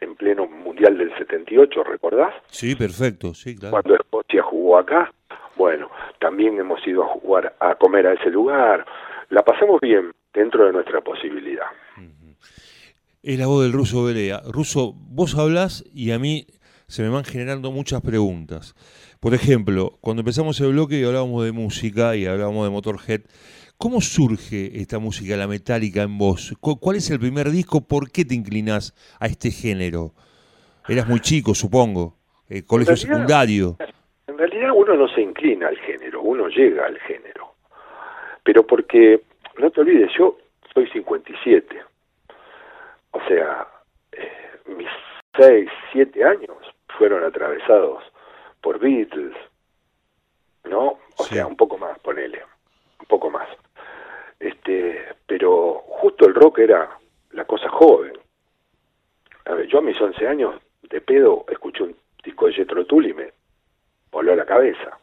en 0.01 0.17
pleno 0.17 0.49
Mundial 0.49 0.99
del 0.99 1.17
78, 1.17 1.85
¿recordás? 1.85 2.35
Sí, 2.49 2.75
perfecto, 2.75 3.33
sí, 3.33 3.55
claro. 3.55 3.71
Cuando 3.71 3.95
Escocia 3.95 4.43
jugó 4.43 4.77
acá, 4.77 5.13
bueno, 5.55 5.89
también 6.19 6.59
hemos 6.59 6.85
ido 6.85 7.05
a 7.05 7.07
jugar, 7.07 7.55
a 7.61 7.77
comer 7.77 8.09
a 8.09 8.15
ese 8.15 8.31
lugar, 8.31 8.85
la 9.31 9.45
pasamos 9.45 9.81
bien 9.81 10.11
dentro 10.35 10.67
de 10.67 10.73
nuestra 10.73 11.01
posibilidad. 11.01 11.67
Es 13.23 13.39
la 13.39 13.47
voz 13.47 13.63
del 13.63 13.73
ruso 13.73 14.05
Belea. 14.05 14.41
Ruso, 14.53 14.95
vos 14.97 15.39
hablas 15.39 15.85
y 15.95 16.11
a 16.11 16.19
mí 16.19 16.49
se 16.89 17.03
me 17.03 17.09
van 17.09 17.25
generando 17.25 17.71
muchas 17.71 18.01
preguntas. 18.01 18.75
Por 19.21 19.35
ejemplo, 19.35 19.93
cuando 20.01 20.21
empezamos 20.21 20.61
el 20.61 20.73
bloque 20.73 21.01
y 21.01 21.05
hablábamos 21.05 21.45
de 21.45 21.53
música 21.53 22.17
y 22.17 22.27
hablábamos 22.27 22.65
de 22.65 22.71
Motorhead, 22.71 23.23
¿cómo 23.79 24.01
surge 24.01 24.79
esta 24.79 24.99
música, 24.99 25.37
la 25.37 25.47
metálica 25.47 26.03
en 26.03 26.19
vos? 26.19 26.55
¿Cuál 26.61 26.97
es 26.97 27.11
el 27.11 27.19
primer 27.19 27.51
disco? 27.51 27.81
¿Por 27.87 28.11
qué 28.11 28.25
te 28.25 28.35
inclinás 28.35 28.95
a 29.19 29.27
este 29.27 29.51
género? 29.51 30.13
Eras 30.89 31.09
muy 31.09 31.21
chico, 31.21 31.55
supongo, 31.55 32.15
eh, 32.49 32.63
colegio 32.65 32.97
secundario. 32.97 33.77
En 34.27 34.39
realidad 34.39 34.71
uno 34.75 34.95
no 34.95 35.09
se 35.09 35.23
inclina 35.23 35.69
al 35.69 35.77
género, 35.79 36.21
uno 36.21 36.49
llega 36.49 36.87
al 36.87 36.99
género. 37.01 37.55
Pero 38.45 38.67
porque 38.67 39.23
no 39.59 39.71
te 39.71 39.81
olvides, 39.81 40.11
yo 40.17 40.37
soy 40.75 40.89
57. 40.91 41.83
O 43.13 43.21
sea, 43.27 43.67
eh, 44.13 44.75
mis 44.77 44.89
6, 45.39 45.69
7 45.93 46.23
años 46.23 46.57
fueron 46.99 47.25
atravesados 47.25 48.05
por 48.67 48.81
Beatles, 48.81 49.37
¿no? 50.65 50.99
O 51.19 51.23
sea, 51.23 51.47
un 51.47 51.57
poco 51.57 51.79
más, 51.79 51.97
ponele, 52.01 52.43
un 52.99 53.07
poco 53.07 53.31
más. 53.31 53.49
Este, 54.41 55.05
pero 55.25 55.85
justo 55.87 56.27
el 56.27 56.35
rock 56.35 56.59
era 56.59 56.99
la 57.31 57.45
cosa 57.45 57.69
joven. 57.69 58.19
A 59.45 59.55
ver, 59.55 59.69
yo 59.69 59.79
a 59.79 59.83
mis 59.83 60.01
11 60.01 60.27
años 60.27 60.61
de 60.83 61.01
pedo 61.01 61.45
escuché 61.49 61.85
un 61.85 61.97
disco 62.25 62.47
de 62.47 62.55
Jethro 62.55 62.85
Tull 62.87 63.07
y 63.07 63.15
me 63.15 63.33
voló 64.11 64.35
la 64.35 64.45
cabeza. 64.45 64.99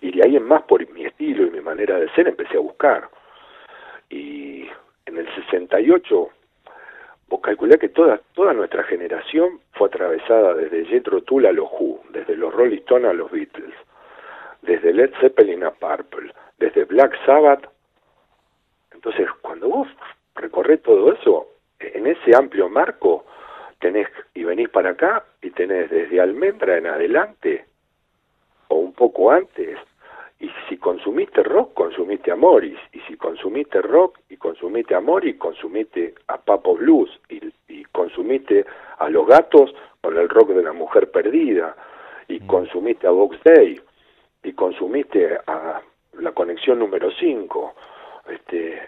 Y 0.00 0.10
de 0.10 0.24
ahí 0.24 0.34
en 0.34 0.48
más, 0.48 0.62
por 0.62 0.84
mi 0.90 1.04
estilo 1.04 1.46
y 1.46 1.50
mi 1.50 1.60
manera 1.60 2.00
de 2.00 2.10
ser, 2.14 2.26
empecé 2.26 2.56
a 2.56 2.62
buscar. 2.62 3.08
Y 4.10 4.66
en 5.06 5.18
el 5.18 5.32
68, 5.36 6.30
vos 7.32 7.40
calculé 7.40 7.78
que 7.78 7.88
toda, 7.88 8.20
toda 8.34 8.52
nuestra 8.52 8.82
generación 8.82 9.58
fue 9.72 9.88
atravesada 9.88 10.52
desde 10.52 10.84
Jethro 10.84 11.22
Tull 11.22 11.46
a 11.46 11.52
los 11.52 11.66
Who, 11.72 12.02
desde 12.10 12.36
los 12.36 12.52
Rolling 12.52 12.80
Stones 12.80 13.08
a 13.08 13.14
los 13.14 13.30
Beatles, 13.30 13.74
desde 14.60 14.92
Led 14.92 15.10
Zeppelin 15.18 15.64
a 15.64 15.70
Purple, 15.70 16.30
desde 16.58 16.84
Black 16.84 17.18
Sabbath. 17.24 17.66
Entonces, 18.92 19.28
cuando 19.40 19.70
vos 19.70 19.88
recorres 20.34 20.82
todo 20.82 21.10
eso, 21.10 21.48
en 21.80 22.06
ese 22.06 22.36
amplio 22.36 22.68
marco, 22.68 23.24
tenés 23.80 24.08
y 24.34 24.44
venís 24.44 24.68
para 24.68 24.90
acá 24.90 25.24
y 25.40 25.52
tenés 25.52 25.88
desde 25.90 26.20
Almendra 26.20 26.76
en 26.76 26.86
adelante, 26.86 27.64
o 28.68 28.74
un 28.74 28.92
poco 28.92 29.30
antes, 29.30 29.78
y 30.38 30.50
si 30.68 30.76
consumiste 30.76 31.42
rock, 31.44 31.72
consumiste 31.72 32.30
a 32.30 32.36
Morris. 32.36 32.78
Y 32.92 33.00
si 33.02 33.16
consumiste 33.16 33.80
rock 33.80 34.18
consumiste 34.42 34.94
a 34.94 35.00
Morris, 35.00 35.36
consumiste 35.36 36.14
a 36.26 36.36
Papo 36.36 36.74
Blues. 36.74 37.08
Y, 37.28 37.40
consumiste 37.92 38.64
a 38.98 39.08
Los 39.10 39.26
Gatos 39.26 39.74
con 40.00 40.16
el 40.16 40.28
rock 40.28 40.50
de 40.50 40.62
la 40.62 40.72
mujer 40.72 41.10
perdida. 41.10 41.76
Y 42.28 42.40
mm. 42.40 42.46
consumiste 42.46 43.06
a 43.06 43.10
Box 43.10 43.38
Day. 43.44 43.80
Y 44.42 44.52
consumiste 44.52 45.38
a 45.46 45.80
la 46.18 46.32
conexión 46.32 46.78
número 46.78 47.10
5. 47.10 47.74
Este, 48.28 48.82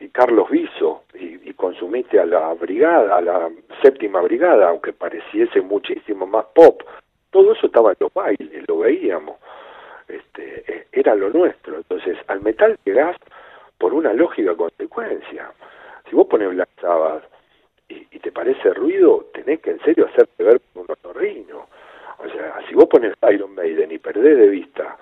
y 0.00 0.08
Carlos 0.10 0.50
Viso. 0.50 1.04
Y, 1.14 1.48
y 1.48 1.54
consumiste 1.54 2.20
a 2.20 2.26
la 2.26 2.52
brigada, 2.54 3.16
a 3.16 3.20
la 3.20 3.50
séptima 3.82 4.20
brigada, 4.20 4.68
aunque 4.68 4.92
pareciese 4.92 5.60
muchísimo 5.62 6.26
más 6.26 6.44
pop. 6.54 6.82
Todo 7.30 7.52
eso 7.52 7.66
estaba 7.66 7.90
en 7.90 7.96
los 8.00 8.12
bailes, 8.12 8.68
lo 8.68 8.78
veíamos 8.78 9.36
este, 10.12 10.64
eh, 10.66 10.86
era 10.92 11.14
lo 11.14 11.30
nuestro. 11.30 11.76
Entonces, 11.76 12.16
al 12.28 12.42
metal 12.42 12.78
llegás 12.84 13.16
por 13.82 13.94
una 13.94 14.12
lógica 14.12 14.54
consecuencia. 14.54 15.50
Si 16.08 16.14
vos 16.14 16.28
pones 16.28 16.50
Black 16.50 16.68
Sabbath 16.80 17.24
y, 17.88 18.16
te 18.20 18.30
parece 18.30 18.72
ruido, 18.72 19.26
tenés 19.34 19.58
que 19.58 19.72
en 19.72 19.80
serio 19.80 20.06
hacerte 20.06 20.44
ver 20.44 20.60
con 20.72 20.84
un 20.84 20.92
otorrino. 20.92 21.66
O 22.18 22.28
sea, 22.28 22.60
si 22.68 22.76
vos 22.76 22.86
pones 22.86 23.12
Iron 23.32 23.56
Maiden 23.56 23.90
y 23.90 23.98
perdés 23.98 24.38
de 24.38 24.46
vista 24.46 24.96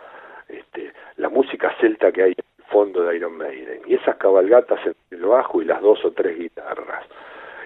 este, 0.49 0.95
la 1.17 1.29
música 1.29 1.77
celta 1.79 2.11
que 2.11 2.23
hay 2.23 2.31
en 2.31 2.45
el 2.57 2.65
fondo 2.73 3.03
de 3.03 3.17
Iron 3.17 3.37
Maiden 3.37 3.83
y 3.87 3.97
esas 3.97 4.17
cabalgatas 4.17 4.81
en 4.87 4.95
el 5.11 5.27
bajo 5.27 5.61
y 5.61 5.67
las 5.67 5.83
dos 5.83 6.03
o 6.07 6.13
tres 6.13 6.39
guitarras 6.39 7.05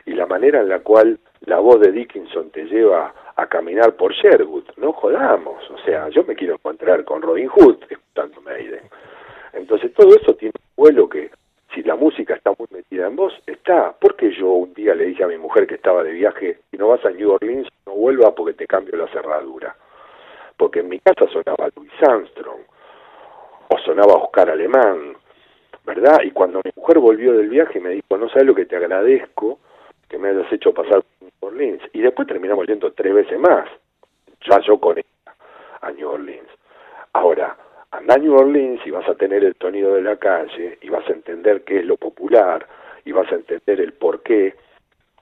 y 0.07 0.15
la 0.15 0.27
manera 0.27 0.63
en 0.63 0.69
la 0.69 0.81
cual 0.81 1.21
la 1.47 1.61
voz 1.61 1.79
de 1.79 1.93
Dickinson 1.93 2.51
te 2.51 2.65
lleva 2.65 3.15
a 3.37 3.47
caminar 3.47 3.95
por 3.95 4.13
Sherwood, 4.15 4.65
no 4.79 4.93
jodamos, 4.93 5.71
o 5.71 5.79
sea, 5.85 6.09
yo 6.09 6.25
me 6.25 6.35
quiero 6.35 6.55
encontrar 6.55 7.05
con 7.05 7.23
Robin 7.23 7.47
Hood 7.47 7.85
escuchando 7.89 8.41
Maiden. 8.41 8.83
Entonces 9.55 9.95
todo 9.95 10.15
eso 10.17 10.35
vuelo 10.85 11.09
que 11.09 11.31
si 11.75 11.83
la 11.83 11.97
música 11.97 12.35
está 12.35 12.53
muy 12.59 12.69
metida 12.71 13.07
en 13.07 13.17
vos, 13.17 13.33
está. 13.47 13.95
Porque 13.99 14.31
yo 14.35 14.49
un 14.49 14.75
día 14.75 14.95
le 14.95 15.07
dije 15.07 15.25
a 15.25 15.29
mi 15.29 15.39
mujer 15.39 15.67
que 15.67 15.77
estaba 15.77 16.03
de 16.03 16.13
viaje, 16.13 16.59
si 16.71 16.77
no 16.77 16.89
vas 16.89 17.03
a 17.07 17.11
New 17.11 17.31
Orleans, 17.31 17.67
no 17.87 17.95
vuelvas 17.95 18.35
porque 18.37 18.53
te 18.53 18.67
cambio 18.67 18.95
la 18.95 19.09
cerradura. 19.09 19.75
Porque 20.59 20.81
en 20.81 20.91
mi 20.91 20.99
casa 20.99 21.27
sonaba 21.29 21.71
Louis 21.75 21.91
Armstrong, 22.07 22.61
o 23.69 23.79
sonaba 23.79 24.13
Oscar 24.13 24.51
Alemán, 24.51 25.17
¿verdad? 25.87 26.21
Y 26.23 26.33
cuando 26.33 26.61
mi 26.63 26.71
mujer 26.77 26.99
volvió 26.99 27.33
del 27.33 27.49
viaje 27.49 27.81
me 27.81 27.89
dijo, 27.89 28.19
no 28.19 28.29
sabes 28.29 28.47
lo 28.47 28.55
que 28.55 28.67
te 28.67 28.77
agradezco, 28.77 29.61
que 30.07 30.19
me 30.19 30.29
hayas 30.29 30.53
hecho 30.53 30.75
pasar 30.75 31.03
por 31.03 31.23
New 31.23 31.33
Orleans. 31.41 31.83
Y 31.95 32.03
después 32.03 32.29
terminamos 32.29 32.67
yendo 32.67 32.93
tres 32.93 33.15
veces 33.15 33.41
más, 33.41 33.67
ya 34.47 34.61
yo 34.61 34.79
con 34.79 34.99
ella, 34.99 35.35
a 35.81 35.91
New 35.93 36.11
Orleans. 36.11 36.51
Ahora, 37.15 37.57
anda 37.99 38.15
a 38.15 38.19
New 38.19 38.35
Orleans 38.35 38.81
y 38.87 38.91
vas 38.91 39.09
a 39.09 39.15
tener 39.15 39.45
el 39.45 39.55
sonido 39.61 39.95
de 39.95 40.03
la 40.03 40.17
calle 40.17 40.79
y 40.81 40.89
vas 40.89 41.09
a 41.09 41.13
entender 41.13 41.63
qué 41.63 41.79
es 41.79 41.87
lo 41.87 41.97
popular 41.97 42.67
y 43.05 43.13
vas 43.13 43.31
a 43.31 43.37
entender 43.37 43.81
el 43.81 43.93
por 43.93 44.23
qué, 44.23 44.55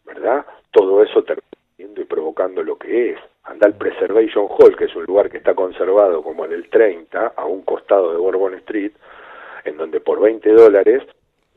¿verdad? 0.04 0.46
Todo 0.70 1.02
eso 1.02 1.22
termina 1.22 1.42
y 1.78 2.04
provocando 2.04 2.62
lo 2.62 2.76
que 2.76 3.10
es. 3.10 3.18
Anda 3.44 3.66
al 3.66 3.74
Preservation 3.74 4.46
Hall, 4.48 4.76
que 4.76 4.84
es 4.84 4.94
un 4.94 5.04
lugar 5.04 5.28
que 5.28 5.38
está 5.38 5.54
conservado 5.54 6.22
como 6.22 6.44
en 6.44 6.52
el 6.52 6.68
30, 6.68 7.32
a 7.36 7.44
un 7.44 7.62
costado 7.62 8.12
de 8.12 8.18
Bourbon 8.18 8.54
Street, 8.54 8.92
en 9.64 9.76
donde 9.76 10.00
por 10.00 10.20
20 10.20 10.48
dólares 10.52 11.02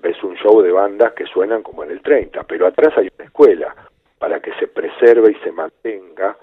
es 0.02 0.24
un 0.24 0.36
show 0.36 0.62
de 0.62 0.72
bandas 0.72 1.14
que 1.14 1.26
suenan 1.26 1.62
como 1.64 1.84
en 1.84 1.92
el 1.92 2.02
30, 2.02 2.44
pero 2.44 2.68
atrás 2.68 2.98
hay 2.98 3.10
una 3.18 3.26
escuela 3.26 3.76
para 4.18 4.40
que 4.40 4.54
se 4.56 4.68
preserve 4.68 5.32
y 5.32 5.44
se 5.44 5.52
mantenga 5.52 6.36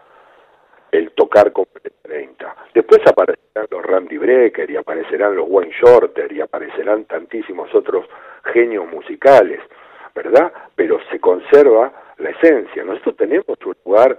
el 0.92 1.10
tocar 1.12 1.52
el 1.82 1.92
30. 2.02 2.56
Después 2.74 3.00
aparecerán 3.06 3.66
los 3.70 3.82
Randy 3.84 4.18
Brecker 4.18 4.70
y 4.70 4.76
aparecerán 4.76 5.34
los 5.34 5.46
Wayne 5.48 5.72
Shorter 5.72 6.30
y 6.32 6.40
aparecerán 6.40 7.04
tantísimos 7.06 7.74
otros 7.74 8.06
genios 8.44 8.86
musicales, 8.88 9.60
¿verdad? 10.14 10.52
Pero 10.76 11.00
se 11.10 11.18
conserva 11.18 11.92
la 12.18 12.30
esencia. 12.30 12.84
Nosotros 12.84 13.16
tenemos 13.16 13.58
un 13.64 13.74
lugar 13.84 14.16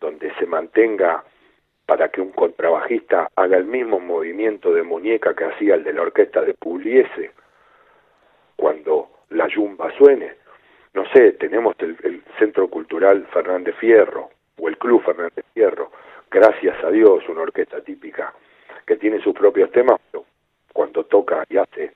donde 0.00 0.34
se 0.34 0.46
mantenga 0.46 1.22
para 1.86 2.08
que 2.08 2.20
un 2.20 2.32
contrabajista 2.32 3.28
haga 3.36 3.56
el 3.56 3.64
mismo 3.66 4.00
movimiento 4.00 4.72
de 4.72 4.82
muñeca 4.82 5.34
que 5.34 5.44
hacía 5.44 5.74
el 5.74 5.84
de 5.84 5.92
la 5.92 6.02
orquesta 6.02 6.40
de 6.42 6.54
Pugliese, 6.54 7.32
cuando 8.56 9.10
la 9.30 9.46
yumba 9.48 9.90
suene. 9.98 10.32
No 10.94 11.04
sé, 11.12 11.32
tenemos 11.32 11.74
el, 11.78 12.22
Centro 12.38 12.68
Cultural 12.68 13.26
Fernández 13.32 13.76
Fierro 13.76 14.30
o 14.58 14.68
el 14.68 14.78
Club 14.78 15.02
Fernández 15.04 15.44
Fierro, 15.52 15.90
gracias 16.34 16.82
a 16.82 16.90
Dios, 16.90 17.22
una 17.28 17.42
orquesta 17.42 17.80
típica 17.80 18.34
que 18.84 18.96
tiene 18.96 19.22
sus 19.22 19.32
propios 19.34 19.70
temas, 19.70 20.00
pero 20.10 20.24
cuando 20.72 21.04
toca 21.04 21.44
y 21.48 21.56
hace 21.56 21.92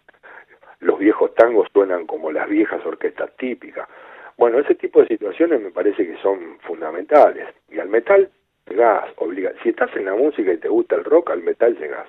los 0.78 0.98
viejos 0.98 1.34
tangos 1.34 1.66
suenan 1.72 2.06
como 2.06 2.30
las 2.30 2.48
viejas 2.48 2.80
orquestas 2.86 3.30
típicas. 3.36 3.88
Bueno, 4.36 4.60
ese 4.60 4.76
tipo 4.76 5.00
de 5.00 5.08
situaciones 5.08 5.60
me 5.60 5.72
parece 5.72 6.06
que 6.06 6.16
son 6.22 6.58
fundamentales. 6.60 7.48
Y 7.68 7.80
al 7.80 7.88
metal 7.88 8.30
llegás, 8.70 9.06
obliga. 9.16 9.52
Si 9.64 9.70
estás 9.70 9.90
en 9.96 10.04
la 10.04 10.14
música 10.14 10.52
y 10.52 10.58
te 10.58 10.68
gusta 10.68 10.94
el 10.94 11.04
rock, 11.04 11.30
al 11.30 11.42
metal 11.42 11.76
llegás. 11.76 12.06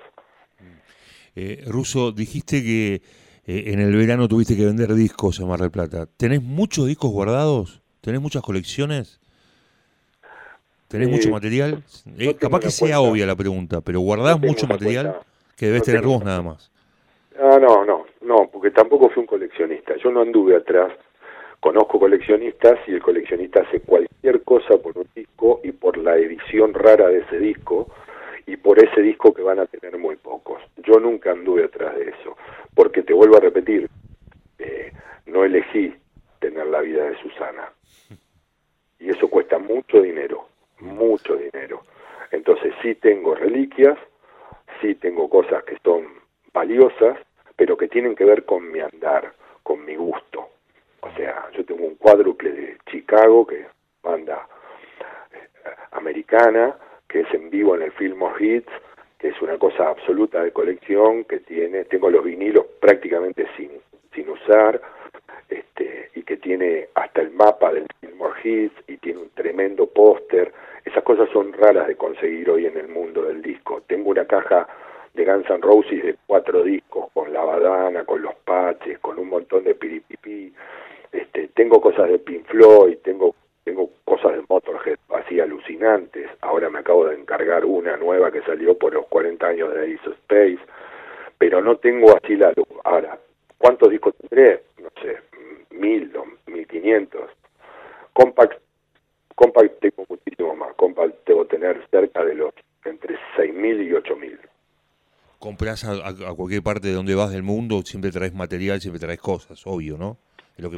Eh, 1.34 1.64
Ruso, 1.66 2.12
dijiste 2.12 2.62
que 2.62 3.02
eh, 3.44 3.72
en 3.72 3.80
el 3.80 3.96
verano 3.96 4.28
tuviste 4.28 4.56
que 4.56 4.64
vender 4.64 4.94
discos 4.94 5.40
a 5.40 5.46
Mar 5.46 5.58
del 5.58 5.72
Plata. 5.72 6.06
¿Tenés 6.16 6.40
muchos 6.40 6.86
discos 6.86 7.10
guardados? 7.10 7.82
¿Tenés 8.00 8.20
muchas 8.20 8.42
colecciones? 8.42 9.20
¿Tenés 10.90 11.08
mucho 11.08 11.30
material? 11.30 11.84
Eh, 12.18 12.34
capaz 12.34 12.58
que 12.58 12.70
sea 12.70 13.00
obvia 13.00 13.24
la 13.24 13.36
pregunta, 13.36 13.80
pero 13.80 14.00
¿guardás 14.00 14.40
mucho 14.40 14.66
material 14.66 15.20
que 15.56 15.66
debes 15.66 15.84
tener 15.84 16.02
vos 16.02 16.24
nada 16.24 16.42
más? 16.42 16.72
Ah, 17.38 17.58
no, 17.60 17.84
no, 17.84 18.06
no, 18.22 18.50
porque 18.52 18.72
tampoco 18.72 19.08
fui 19.08 19.20
un 19.20 19.28
coleccionista. 19.28 19.94
Yo 20.02 20.10
no 20.10 20.22
anduve 20.22 20.56
atrás. 20.56 20.92
Conozco 21.60 22.00
coleccionistas 22.00 22.80
y 22.88 22.92
el 22.94 23.02
coleccionista 23.02 23.62
hace 23.62 23.80
cualquier 23.80 24.42
cosa 24.42 24.78
por 24.78 24.98
un 24.98 25.06
disco 25.14 25.60
y 25.62 25.70
por 25.70 25.96
la 25.96 26.16
edición 26.16 26.74
rara 26.74 27.06
de 27.08 27.18
ese 27.18 27.38
disco 27.38 27.86
y 28.46 28.56
por 28.56 28.82
ese 28.82 29.00
disco 29.00 29.32
que 29.32 29.42
van 29.42 29.60
a 29.60 29.66
tener 29.66 29.96
muy 29.96 30.16
pocos. 30.16 30.60
Yo 30.78 30.98
nunca 30.98 31.30
anduve 31.30 31.66
atrás 31.66 31.94
de 31.94 32.10
eso 32.10 32.36
porque 32.74 33.04
te 33.04 33.12
vuelvo 33.12 33.36
a 33.36 33.40
repetir, 33.40 33.88
eh, 34.58 34.92
no 35.26 35.44
elegí 35.44 35.94
tener 36.40 36.66
la 36.66 36.80
vida 36.80 37.04
de 37.04 37.16
Susana. 37.18 37.70
Y 38.98 39.10
eso 39.10 39.28
cuesta 39.28 39.58
mucho 39.58 40.02
dinero, 40.02 40.48
mucho 40.80 41.36
dinero. 41.36 41.82
Entonces 42.30 42.74
sí 42.82 42.94
tengo 42.94 43.34
reliquias, 43.34 43.98
sí 44.80 44.94
tengo 44.94 45.28
cosas 45.28 45.64
que 45.64 45.76
son 45.82 46.06
valiosas, 46.52 47.18
pero 47.56 47.76
que 47.76 47.88
tienen 47.88 48.14
que 48.14 48.24
ver 48.24 48.44
con 48.44 48.70
mi 48.70 48.80
andar, 48.80 49.32
con 49.62 49.84
mi 49.84 49.96
gusto. 49.96 50.48
O 51.00 51.10
sea, 51.12 51.48
yo 51.52 51.64
tengo 51.64 51.84
un 51.84 51.96
cuádruple 51.96 52.52
de 52.52 52.78
Chicago, 52.90 53.46
que 53.46 53.60
es 53.60 53.66
banda 54.02 54.46
eh, 55.32 55.70
americana, 55.92 56.76
que 57.08 57.20
es 57.20 57.34
en 57.34 57.50
vivo 57.50 57.74
en 57.74 57.82
el 57.82 57.92
Fillmore 57.92 58.44
Hits, 58.44 58.72
que 59.18 59.28
es 59.28 59.42
una 59.42 59.58
cosa 59.58 59.88
absoluta 59.88 60.42
de 60.42 60.52
colección, 60.52 61.24
que 61.24 61.40
tiene, 61.40 61.84
tengo 61.84 62.10
los 62.10 62.24
vinilos 62.24 62.66
prácticamente 62.80 63.46
sin, 63.56 63.70
sin 64.14 64.28
usar, 64.30 64.80
este, 65.48 66.10
y 66.14 66.22
que 66.22 66.36
tiene 66.36 66.88
hasta 66.94 67.20
el 67.20 67.30
mapa 67.32 67.72
del 67.72 67.86
Fillmore 68.00 68.40
Hits 68.42 68.74
y 68.86 68.96
tiene 68.98 69.20
un 69.20 69.30
tremendo 69.30 69.86
póster. 69.86 70.52
Esas 70.84 71.02
son 71.28 71.52
raras 71.52 71.86
de 71.88 71.96
conseguir 71.96 72.50
hoy 72.50 72.66
en 72.66 72.76
el 72.76 72.88
mundo 72.88 73.22
del 73.22 73.42
disco. 73.42 73.82
Tengo 73.86 74.10
una 74.10 74.24
caja 74.24 74.66
de 75.14 75.24
Guns 75.24 75.48
N' 75.50 75.60
Roses 75.60 76.02
de 76.02 76.16
cuatro 76.26 76.62
discos, 76.62 77.10
con 77.12 77.32
la 77.32 77.44
badana, 77.44 78.04
con 78.04 78.22
los 78.22 78.34
patch, 78.44 78.86
montón 79.30 79.64
de 79.64 79.74
piripipi. 79.74 80.52
Este, 81.12 81.48
tengo 81.48 81.80
cosas 81.80 82.08
de 82.08 82.18
Pink 82.18 82.46
Floyd, 82.46 82.98
tengo 83.02 83.34
tengo 83.64 83.90
cosas 84.04 84.32
de 84.32 84.42
Motorhead 84.48 84.98
así 85.10 85.38
alucinantes. 85.38 86.28
Ahora 86.40 86.70
me 86.70 86.80
acabo 86.80 87.06
de 87.06 87.16
encargar 87.16 87.64
una 87.64 87.96
nueva 87.96 88.30
que 88.32 88.42
salió 88.42 88.76
por 88.76 88.92
los 88.94 89.06
40 89.06 89.46
años 89.46 89.74
de 89.74 89.94
Ace 89.94 90.10
Space, 90.10 90.58
pero 91.38 91.60
no 91.60 91.76
tengo 91.76 92.16
así 92.16 92.36
la 92.36 92.52
luz. 92.56 92.66
Ahora, 92.84 93.18
¿cuántos 93.58 93.90
discos 93.90 94.14
tendré? 94.16 94.62
No 94.82 94.88
sé, 95.02 95.18
mil, 95.70 96.10
mil 96.46 96.66
quinientos. 96.66 97.30
Compact 98.12 98.60
tengo 99.80 100.04
muchísimo 100.08 100.54
más. 100.54 100.74
Compact 100.74 101.26
debo 101.26 101.44
tener 101.72 101.88
cerca 101.90 102.24
de 102.24 102.34
los 102.34 102.54
entre 102.84 103.16
seis 103.36 103.54
mil 103.54 103.80
y 103.82 103.92
ocho 103.92 104.16
mil. 104.16 104.38
Compras 105.38 105.84
a, 105.84 106.08
a, 106.08 106.34
cualquier 106.34 106.62
parte 106.62 106.88
de 106.88 106.94
donde 106.94 107.14
vas 107.14 107.32
del 107.32 107.42
mundo, 107.42 107.82
siempre 107.82 108.10
traes 108.10 108.34
material, 108.34 108.80
siempre 108.80 109.00
traes 109.00 109.20
cosas, 109.20 109.62
obvio, 109.66 109.96
¿no? 109.96 110.18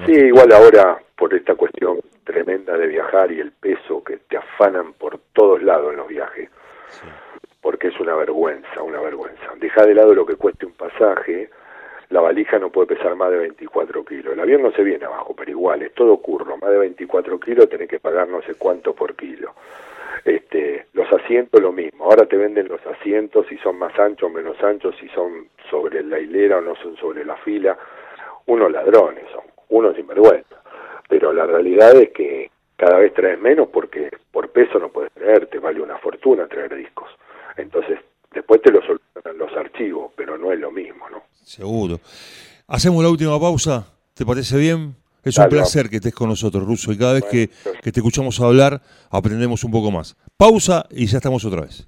sí, 0.06 0.12
igual 0.12 0.52
ahora, 0.52 1.02
por 1.16 1.34
esta 1.34 1.56
cuestión 1.56 1.98
tremenda 2.22 2.76
de 2.76 2.86
viajar 2.86 3.32
y 3.32 3.40
el 3.40 3.50
peso 3.50 4.04
que 4.04 4.18
te 4.18 4.36
afanan 4.36 4.92
por 4.92 5.18
todos 5.32 5.60
lados 5.62 5.90
en 5.90 5.96
los 5.96 6.06
viajes, 6.06 6.48
porque 7.60 7.88
es 7.88 7.98
una 7.98 8.14
vergüenza, 8.14 8.82
una 8.82 9.00
vergüenza. 9.00 9.52
Deja 9.58 9.84
de 9.84 9.94
lado 9.94 10.14
lo 10.14 10.24
que 10.24 10.36
cueste 10.36 10.66
un 10.66 10.72
pasaje, 10.72 11.50
la 12.10 12.20
valija 12.20 12.58
no 12.58 12.70
puede 12.70 12.94
pesar 12.94 13.16
más 13.16 13.30
de 13.30 13.38
24 13.38 14.04
kilos. 14.04 14.34
El 14.34 14.40
avión 14.40 14.62
no 14.62 14.70
se 14.72 14.84
viene 14.84 15.04
abajo, 15.04 15.34
pero 15.36 15.50
igual, 15.50 15.82
es 15.82 15.92
todo 15.94 16.16
curro, 16.18 16.56
más 16.58 16.70
de 16.70 16.78
24 16.78 17.40
kilos 17.40 17.68
tenés 17.68 17.88
que 17.88 17.98
pagar 17.98 18.28
no 18.28 18.42
sé 18.42 18.54
cuánto 18.54 18.94
por 18.94 19.16
kilo. 19.16 19.41
Asientos 21.24 21.60
lo 21.62 21.72
mismo, 21.72 22.04
ahora 22.04 22.26
te 22.26 22.36
venden 22.36 22.68
los 22.68 22.80
asientos 22.86 23.46
si 23.48 23.56
son 23.58 23.78
más 23.78 23.96
anchos 23.98 24.28
o 24.28 24.32
menos 24.32 24.60
anchos, 24.62 24.94
si 25.00 25.08
son 25.08 25.48
sobre 25.70 26.02
la 26.02 26.18
hilera 26.18 26.58
o 26.58 26.60
no 26.60 26.74
son 26.76 26.96
sobre 26.96 27.24
la 27.24 27.36
fila, 27.36 27.78
unos 28.46 28.70
ladrones 28.70 29.24
son, 29.32 29.44
unos 29.68 29.94
sinvergüenza, 29.94 30.62
pero 31.08 31.32
la 31.32 31.46
realidad 31.46 31.94
es 31.96 32.10
que 32.10 32.50
cada 32.76 32.98
vez 32.98 33.14
traes 33.14 33.40
menos 33.40 33.68
porque 33.68 34.10
por 34.32 34.50
peso 34.50 34.78
no 34.78 34.88
puedes 34.88 35.12
traer, 35.12 35.46
te 35.46 35.58
vale 35.58 35.80
una 35.80 35.98
fortuna 35.98 36.48
traer 36.48 36.74
discos. 36.74 37.08
Entonces, 37.56 38.00
después 38.32 38.60
te 38.60 38.72
lo 38.72 38.80
solucionan 38.80 39.38
los 39.38 39.52
archivos, 39.56 40.12
pero 40.16 40.36
no 40.36 40.52
es 40.52 40.58
lo 40.58 40.70
mismo, 40.70 41.08
¿no? 41.08 41.22
Seguro. 41.44 42.00
Hacemos 42.66 43.02
la 43.02 43.10
última 43.10 43.38
pausa, 43.38 43.86
¿te 44.14 44.26
parece 44.26 44.56
bien? 44.56 45.01
Es 45.24 45.38
un 45.38 45.48
placer 45.48 45.88
que 45.88 45.96
estés 45.96 46.14
con 46.14 46.28
nosotros, 46.28 46.64
Ruso, 46.64 46.92
y 46.92 46.98
cada 46.98 47.12
vez 47.14 47.24
que, 47.30 47.50
que 47.80 47.92
te 47.92 48.00
escuchamos 48.00 48.40
hablar 48.40 48.82
aprendemos 49.10 49.62
un 49.62 49.70
poco 49.70 49.90
más. 49.90 50.16
Pausa 50.36 50.86
y 50.90 51.06
ya 51.06 51.18
estamos 51.18 51.44
otra 51.44 51.62
vez. 51.62 51.80